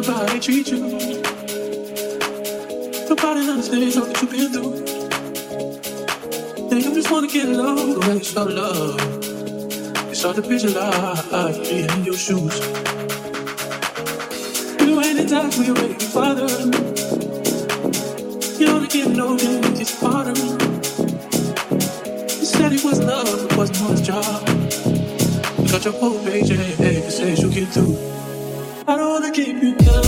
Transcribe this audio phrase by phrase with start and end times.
[0.00, 0.78] nobody treat you.
[3.08, 4.74] Nobody understands all that you've been through.
[6.68, 9.00] They just wanna get along, when it's all love.
[10.10, 12.56] It's hard to visualize me in your shoes.
[14.86, 16.48] You ain't the type for your to father.
[18.58, 20.50] You don't get no damage, to part of me.
[22.38, 24.48] You said it was love, it wasn't his job.
[25.58, 28.17] You got your whole page and every stage you get through
[29.38, 30.07] keep you company.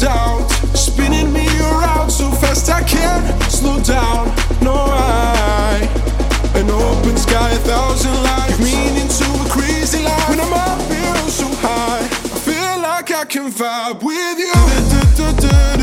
[0.00, 0.48] doubt.
[0.74, 4.28] Spinning me around so fast I can't slow down.
[4.62, 5.88] No, I.
[6.54, 8.58] An open sky, a thousand lights.
[8.58, 10.28] Meaning to a crazy life.
[10.28, 15.77] When I'm up here so high, I feel like I can vibe with you.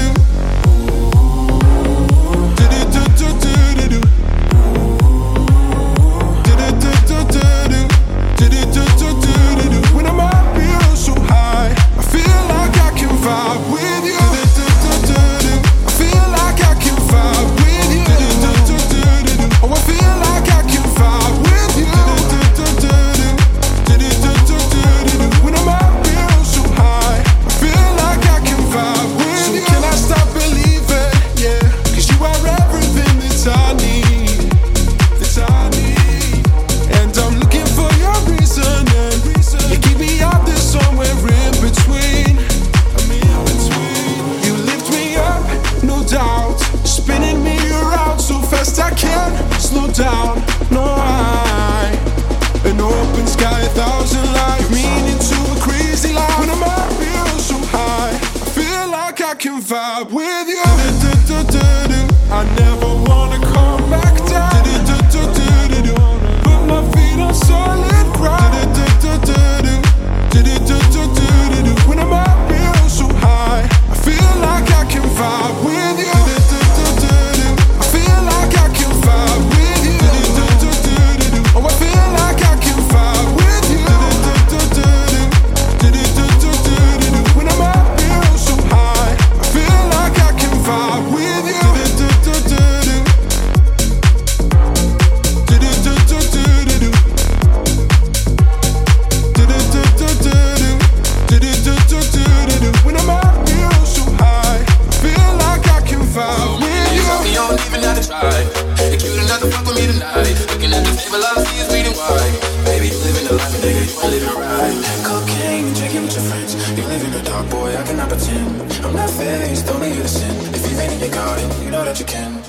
[122.00, 122.45] you can.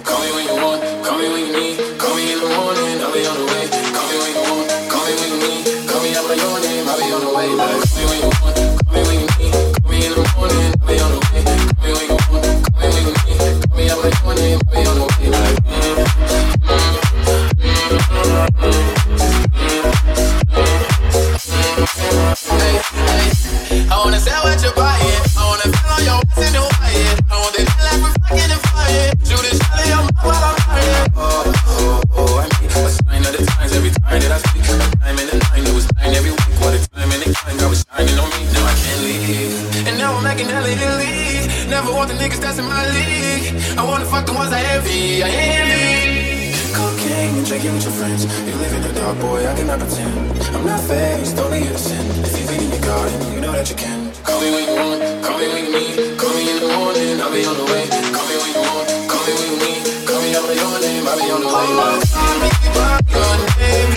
[41.68, 43.54] Never want the niggas that's in my league.
[43.76, 45.22] I wanna fuck the ones I envy.
[45.22, 46.54] I envy.
[46.72, 48.24] Cocaine and drinking with your friends.
[48.24, 49.46] You live in the dark, boy.
[49.46, 50.14] I cannot pretend.
[50.54, 52.24] I'm not faced, only innocent.
[52.24, 54.12] If you've been in your garden, you know that you can.
[54.22, 56.18] Call me when you want, call me when you need.
[56.18, 57.84] Call me in the morning, I'll be on the way.
[58.14, 59.82] Call me when you want, call me when you need.
[60.06, 61.66] Call me on your name, I'll be on the way.
[62.14, 63.90] Call me by your name.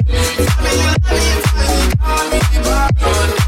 [2.02, 3.39] Call me by your name.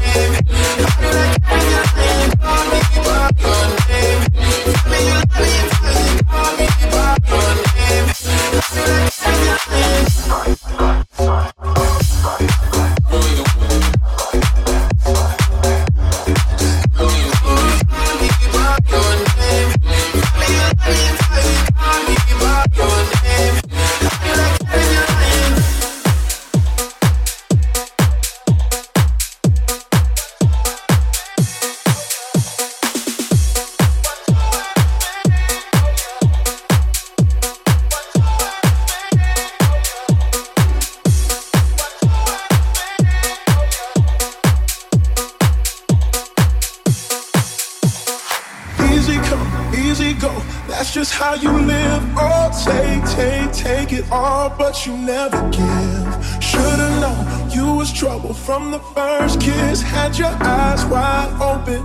[53.62, 56.42] take it all, but you never give.
[56.42, 59.80] Should've known you was trouble from the first kiss.
[59.80, 61.82] Had your eyes wide open,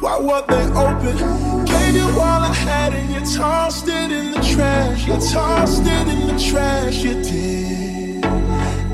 [0.00, 1.16] why were they open?
[1.66, 5.06] Gave you all I had and you tossed it in the trash.
[5.06, 8.22] You tossed it in the trash, you did.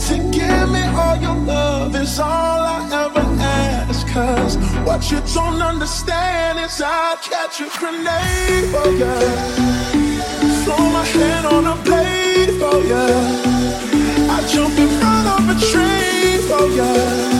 [0.07, 4.07] To give me all your love is all I ever ask.
[4.09, 10.10] Cause what you don't understand is I'll catch a grenade, for you
[16.77, 17.40] yeah.